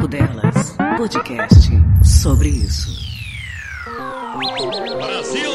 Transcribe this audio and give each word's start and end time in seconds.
Papo 0.00 0.08
Delas, 0.08 0.76
podcast 0.96 1.70
sobre 2.02 2.48
isso. 2.48 2.90
Brasil! 4.96 5.50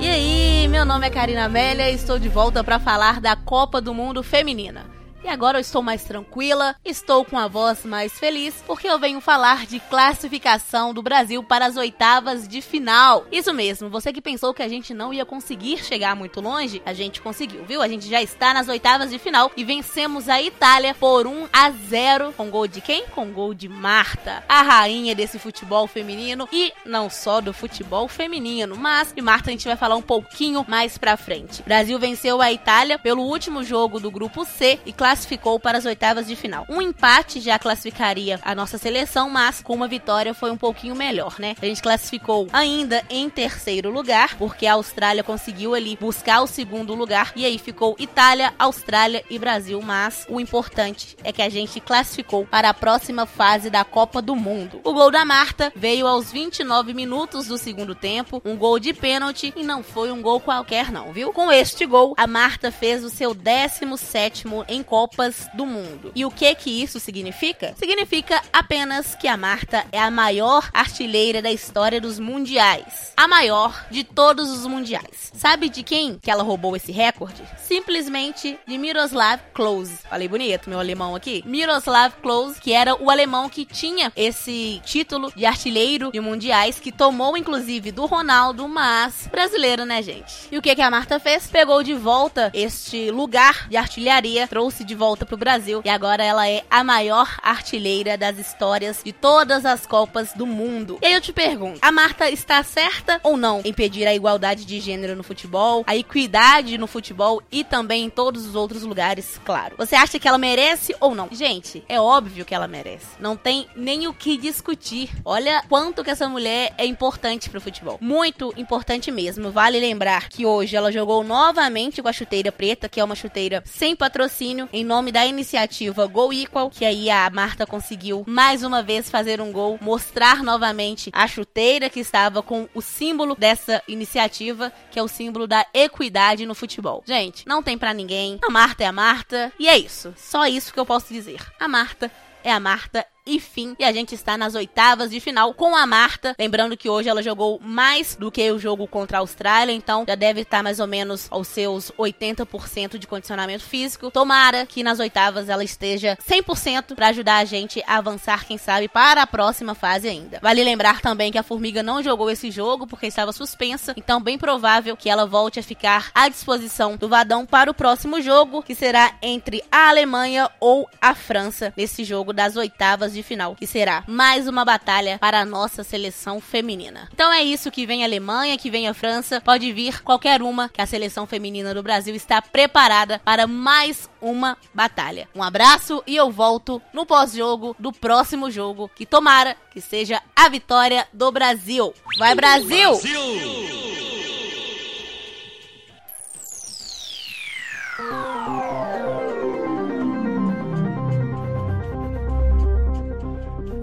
E 0.00 0.08
aí, 0.08 0.66
meu 0.66 0.84
nome 0.84 1.06
é 1.06 1.10
Karina 1.10 1.44
Amélia 1.44 1.88
e 1.88 1.94
estou 1.94 2.18
de 2.18 2.28
volta 2.28 2.64
para 2.64 2.80
falar 2.80 3.20
da 3.20 3.36
Copa 3.36 3.80
do 3.80 3.94
Mundo 3.94 4.24
Feminina. 4.24 4.86
E 5.22 5.28
agora 5.28 5.58
eu 5.58 5.60
estou 5.60 5.82
mais 5.82 6.02
tranquila, 6.02 6.74
estou 6.82 7.26
com 7.26 7.38
a 7.38 7.46
voz 7.46 7.84
mais 7.84 8.18
feliz, 8.18 8.64
porque 8.66 8.88
eu 8.88 8.98
venho 8.98 9.20
falar 9.20 9.66
de 9.66 9.78
classificação 9.78 10.94
do 10.94 11.02
Brasil 11.02 11.42
para 11.42 11.66
as 11.66 11.76
oitavas 11.76 12.48
de 12.48 12.62
final. 12.62 13.26
Isso 13.30 13.52
mesmo, 13.52 13.90
você 13.90 14.14
que 14.14 14.22
pensou 14.22 14.54
que 14.54 14.62
a 14.62 14.68
gente 14.68 14.94
não 14.94 15.12
ia 15.12 15.26
conseguir 15.26 15.84
chegar 15.84 16.16
muito 16.16 16.40
longe, 16.40 16.80
a 16.86 16.94
gente 16.94 17.20
conseguiu, 17.20 17.64
viu? 17.64 17.82
A 17.82 17.88
gente 17.88 18.08
já 18.08 18.22
está 18.22 18.54
nas 18.54 18.66
oitavas 18.68 19.10
de 19.10 19.18
final 19.18 19.52
e 19.56 19.62
vencemos 19.62 20.26
a 20.26 20.40
Itália 20.40 20.94
por 20.94 21.26
1 21.26 21.48
a 21.52 21.70
0 21.70 22.32
com 22.32 22.48
gol 22.48 22.66
de 22.66 22.80
quem? 22.80 23.04
Com 23.08 23.26
gol 23.26 23.52
de 23.52 23.68
Marta, 23.68 24.42
a 24.48 24.62
rainha 24.62 25.14
desse 25.14 25.38
futebol 25.38 25.86
feminino 25.86 26.48
e 26.50 26.72
não 26.86 27.10
só 27.10 27.42
do 27.42 27.52
futebol 27.52 28.08
feminino, 28.08 28.74
mas 28.74 29.12
de 29.12 29.20
Marta 29.20 29.50
a 29.50 29.52
gente 29.52 29.68
vai 29.68 29.76
falar 29.76 29.96
um 29.96 30.02
pouquinho 30.02 30.64
mais 30.66 30.96
pra 30.96 31.18
frente. 31.18 31.60
O 31.60 31.64
Brasil 31.64 31.98
venceu 31.98 32.40
a 32.40 32.50
Itália 32.50 32.98
pelo 32.98 33.22
último 33.22 33.62
jogo 33.62 34.00
do 34.00 34.10
grupo 34.10 34.46
C 34.46 34.80
e 34.86 34.92
classificou 35.10 35.58
para 35.58 35.76
as 35.76 35.84
oitavas 35.84 36.28
de 36.28 36.36
final. 36.36 36.64
Um 36.68 36.80
empate 36.80 37.40
já 37.40 37.58
classificaria 37.58 38.38
a 38.42 38.54
nossa 38.54 38.78
seleção, 38.78 39.28
mas 39.28 39.60
com 39.60 39.74
uma 39.74 39.88
vitória 39.88 40.32
foi 40.32 40.52
um 40.52 40.56
pouquinho 40.56 40.94
melhor, 40.94 41.34
né? 41.40 41.56
A 41.60 41.66
gente 41.66 41.82
classificou 41.82 42.46
ainda 42.52 43.02
em 43.10 43.28
terceiro 43.28 43.90
lugar, 43.90 44.36
porque 44.36 44.68
a 44.68 44.74
Austrália 44.74 45.24
conseguiu 45.24 45.74
ali 45.74 45.98
buscar 46.00 46.42
o 46.42 46.46
segundo 46.46 46.94
lugar 46.94 47.32
e 47.34 47.44
aí 47.44 47.58
ficou 47.58 47.96
Itália, 47.98 48.54
Austrália 48.56 49.24
e 49.28 49.36
Brasil, 49.36 49.82
mas 49.82 50.26
o 50.28 50.38
importante 50.38 51.16
é 51.24 51.32
que 51.32 51.42
a 51.42 51.48
gente 51.48 51.80
classificou 51.80 52.46
para 52.46 52.68
a 52.68 52.74
próxima 52.74 53.26
fase 53.26 53.68
da 53.68 53.84
Copa 53.84 54.22
do 54.22 54.36
Mundo. 54.36 54.80
O 54.84 54.92
gol 54.92 55.10
da 55.10 55.24
Marta 55.24 55.72
veio 55.74 56.06
aos 56.06 56.30
29 56.30 56.94
minutos 56.94 57.48
do 57.48 57.58
segundo 57.58 57.96
tempo, 57.96 58.40
um 58.44 58.56
gol 58.56 58.78
de 58.78 58.92
pênalti 58.92 59.52
e 59.56 59.64
não 59.64 59.82
foi 59.82 60.12
um 60.12 60.22
gol 60.22 60.38
qualquer 60.38 60.92
não, 60.92 61.12
viu? 61.12 61.32
Com 61.32 61.50
este 61.50 61.84
gol, 61.84 62.14
a 62.16 62.28
Marta 62.28 62.70
fez 62.70 63.02
o 63.02 63.10
seu 63.10 63.34
17º 63.34 64.64
em 64.68 64.84
Copas 65.00 65.48
do 65.54 65.64
Mundo. 65.64 66.12
E 66.14 66.26
o 66.26 66.30
que 66.30 66.54
que 66.54 66.82
isso 66.82 67.00
significa? 67.00 67.74
Significa 67.78 68.42
apenas 68.52 69.14
que 69.14 69.26
a 69.26 69.34
Marta 69.34 69.86
é 69.90 69.98
a 69.98 70.10
maior 70.10 70.68
artilheira 70.74 71.40
da 71.40 71.50
história 71.50 71.98
dos 71.98 72.18
mundiais. 72.18 73.14
A 73.16 73.26
maior 73.26 73.86
de 73.90 74.04
todos 74.04 74.50
os 74.50 74.66
mundiais. 74.66 75.32
Sabe 75.34 75.70
de 75.70 75.82
quem 75.82 76.18
que 76.18 76.30
ela 76.30 76.42
roubou 76.42 76.76
esse 76.76 76.92
recorde? 76.92 77.42
Simplesmente 77.56 78.58
de 78.66 78.76
Miroslav 78.76 79.40
Klose. 79.54 80.00
Falei 80.06 80.28
bonito, 80.28 80.68
meu 80.68 80.78
alemão 80.78 81.14
aqui. 81.16 81.42
Miroslav 81.46 82.12
Klose, 82.20 82.60
que 82.60 82.74
era 82.74 82.94
o 82.94 83.10
alemão 83.10 83.48
que 83.48 83.64
tinha 83.64 84.12
esse 84.14 84.82
título 84.84 85.32
de 85.34 85.46
artilheiro 85.46 86.12
de 86.12 86.20
mundiais, 86.20 86.78
que 86.78 86.92
tomou 86.92 87.38
inclusive 87.38 87.90
do 87.90 88.04
Ronaldo, 88.04 88.68
mas 88.68 89.26
brasileiro, 89.30 89.86
né, 89.86 90.02
gente? 90.02 90.46
E 90.52 90.58
o 90.58 90.62
que 90.62 90.74
que 90.74 90.82
a 90.82 90.90
Marta 90.90 91.18
fez? 91.18 91.46
Pegou 91.46 91.82
de 91.82 91.94
volta 91.94 92.50
este 92.52 93.10
lugar 93.10 93.66
de 93.70 93.78
artilharia, 93.78 94.46
trouxe 94.46 94.89
de 94.90 94.94
volta 94.96 95.24
pro 95.24 95.36
Brasil 95.36 95.82
e 95.84 95.88
agora 95.88 96.24
ela 96.24 96.48
é 96.48 96.64
a 96.68 96.82
maior 96.82 97.38
artilheira 97.44 98.18
das 98.18 98.38
histórias 98.38 99.02
de 99.04 99.12
todas 99.12 99.64
as 99.64 99.86
Copas 99.86 100.32
do 100.32 100.44
mundo. 100.44 100.98
E 101.00 101.06
aí 101.06 101.14
eu 101.14 101.20
te 101.20 101.32
pergunto, 101.32 101.78
a 101.80 101.92
Marta 101.92 102.28
está 102.28 102.60
certa 102.64 103.20
ou 103.22 103.36
não 103.36 103.60
em 103.64 103.72
pedir 103.72 104.04
a 104.08 104.12
igualdade 104.14 104.64
de 104.64 104.80
gênero 104.80 105.14
no 105.14 105.22
futebol, 105.22 105.84
a 105.86 105.94
equidade 105.94 106.76
no 106.76 106.88
futebol 106.88 107.40
e 107.52 107.62
também 107.62 108.04
em 108.04 108.10
todos 108.10 108.44
os 108.44 108.56
outros 108.56 108.82
lugares, 108.82 109.40
claro. 109.44 109.76
Você 109.78 109.94
acha 109.94 110.18
que 110.18 110.26
ela 110.26 110.38
merece 110.38 110.92
ou 110.98 111.14
não? 111.14 111.28
Gente, 111.30 111.84
é 111.88 112.00
óbvio 112.00 112.44
que 112.44 112.54
ela 112.54 112.66
merece. 112.66 113.06
Não 113.20 113.36
tem 113.36 113.68
nem 113.76 114.08
o 114.08 114.12
que 114.12 114.36
discutir. 114.36 115.08
Olha 115.24 115.62
quanto 115.68 116.02
que 116.02 116.10
essa 116.10 116.28
mulher 116.28 116.74
é 116.76 116.84
importante 116.84 117.48
pro 117.48 117.60
futebol. 117.60 117.96
Muito 118.00 118.52
importante 118.56 119.12
mesmo. 119.12 119.52
Vale 119.52 119.78
lembrar 119.78 120.28
que 120.28 120.44
hoje 120.44 120.74
ela 120.74 120.90
jogou 120.90 121.22
novamente 121.22 122.02
com 122.02 122.08
a 122.08 122.12
chuteira 122.12 122.50
preta, 122.50 122.88
que 122.88 122.98
é 122.98 123.04
uma 123.04 123.14
chuteira 123.14 123.62
sem 123.64 123.94
patrocínio, 123.94 124.68
em 124.80 124.84
nome 124.84 125.12
da 125.12 125.26
iniciativa 125.26 126.06
Go 126.06 126.32
Equal, 126.32 126.70
que 126.70 126.86
aí 126.86 127.10
a 127.10 127.28
Marta 127.28 127.66
conseguiu 127.66 128.24
mais 128.26 128.62
uma 128.62 128.82
vez 128.82 129.10
fazer 129.10 129.38
um 129.38 129.52
gol, 129.52 129.78
mostrar 129.78 130.42
novamente 130.42 131.10
a 131.12 131.26
chuteira 131.26 131.90
que 131.90 132.00
estava 132.00 132.42
com 132.42 132.66
o 132.74 132.80
símbolo 132.80 133.36
dessa 133.38 133.82
iniciativa, 133.86 134.72
que 134.90 134.98
é 134.98 135.02
o 135.02 135.08
símbolo 135.08 135.46
da 135.46 135.66
equidade 135.74 136.46
no 136.46 136.54
futebol. 136.54 137.02
Gente, 137.06 137.46
não 137.46 137.62
tem 137.62 137.76
pra 137.76 137.92
ninguém. 137.92 138.38
A 138.42 138.50
Marta 138.50 138.82
é 138.82 138.86
a 138.86 138.92
Marta 138.92 139.52
e 139.58 139.68
é 139.68 139.76
isso. 139.76 140.14
Só 140.16 140.46
isso 140.46 140.72
que 140.72 140.80
eu 140.80 140.86
posso 140.86 141.12
dizer. 141.12 141.42
A 141.60 141.68
Marta 141.68 142.10
é 142.44 142.52
a 142.52 142.60
Marta 142.60 143.06
e 143.26 143.38
fim. 143.38 143.76
E 143.78 143.84
a 143.84 143.92
gente 143.92 144.14
está 144.14 144.36
nas 144.36 144.54
oitavas 144.54 145.10
de 145.10 145.20
final 145.20 145.54
com 145.54 145.76
a 145.76 145.86
Marta. 145.86 146.34
Lembrando 146.38 146.76
que 146.76 146.88
hoje 146.88 147.08
ela 147.08 147.22
jogou 147.22 147.60
mais 147.62 148.16
do 148.16 148.30
que 148.30 148.50
o 148.50 148.58
jogo 148.58 148.86
contra 148.86 149.18
a 149.18 149.20
Austrália, 149.20 149.72
então 149.72 150.04
já 150.06 150.14
deve 150.14 150.40
estar 150.42 150.62
mais 150.62 150.80
ou 150.80 150.86
menos 150.86 151.28
aos 151.30 151.48
seus 151.48 151.92
80% 151.92 152.98
de 152.98 153.06
condicionamento 153.06 153.62
físico. 153.62 154.10
Tomara 154.10 154.66
que 154.66 154.82
nas 154.82 154.98
oitavas 154.98 155.48
ela 155.48 155.62
esteja 155.62 156.18
100% 156.28 156.94
para 156.94 157.08
ajudar 157.08 157.36
a 157.36 157.44
gente 157.44 157.82
a 157.86 157.98
avançar, 157.98 158.44
quem 158.46 158.58
sabe, 158.58 158.88
para 158.88 159.22
a 159.22 159.26
próxima 159.26 159.74
fase 159.74 160.08
ainda. 160.08 160.40
Vale 160.42 160.64
lembrar 160.64 161.00
também 161.00 161.30
que 161.30 161.38
a 161.38 161.42
Formiga 161.42 161.82
não 161.82 162.02
jogou 162.02 162.30
esse 162.30 162.50
jogo 162.50 162.86
porque 162.86 163.06
estava 163.06 163.32
suspensa, 163.32 163.94
então 163.96 164.20
bem 164.20 164.38
provável 164.38 164.96
que 164.96 165.08
ela 165.08 165.26
volte 165.26 165.60
a 165.60 165.62
ficar 165.62 166.10
à 166.14 166.28
disposição 166.28 166.96
do 166.96 167.08
Vadão 167.08 167.46
para 167.46 167.70
o 167.70 167.74
próximo 167.74 168.20
jogo, 168.20 168.62
que 168.62 168.74
será 168.74 169.14
entre 169.22 169.62
a 169.70 169.88
Alemanha 169.88 170.50
ou 170.58 170.88
a 171.00 171.14
França, 171.14 171.72
nesse 171.76 172.04
jogo 172.30 172.32
das 172.32 172.56
oitavas 172.56 173.12
de 173.12 173.22
final, 173.22 173.54
que 173.54 173.66
será 173.66 174.02
mais 174.06 174.48
uma 174.48 174.64
batalha 174.64 175.18
para 175.18 175.40
a 175.40 175.44
nossa 175.44 175.82
seleção 175.82 176.40
feminina. 176.40 177.08
Então 177.12 177.32
é 177.32 177.42
isso 177.42 177.70
que 177.70 177.86
vem 177.86 178.02
a 178.02 178.06
Alemanha, 178.06 178.56
que 178.56 178.70
vem 178.70 178.88
a 178.88 178.94
França, 178.94 179.40
pode 179.40 179.72
vir 179.72 180.02
qualquer 180.02 180.42
uma 180.42 180.68
que 180.68 180.80
a 180.80 180.86
seleção 180.86 181.26
feminina 181.26 181.74
do 181.74 181.82
Brasil 181.82 182.14
está 182.14 182.40
preparada 182.40 183.20
para 183.24 183.46
mais 183.46 184.08
uma 184.20 184.56
batalha. 184.72 185.28
Um 185.34 185.42
abraço 185.42 186.02
e 186.06 186.16
eu 186.16 186.30
volto 186.30 186.80
no 186.92 187.04
pós-jogo 187.04 187.74
do 187.78 187.92
próximo 187.92 188.50
jogo, 188.50 188.90
que 188.94 189.06
tomara 189.06 189.56
que 189.72 189.80
seja 189.80 190.22
a 190.34 190.48
vitória 190.48 191.06
do 191.12 191.30
Brasil. 191.30 191.92
Vai 192.18 192.34
Brasil! 192.34 192.90
Brasil! 192.90 193.80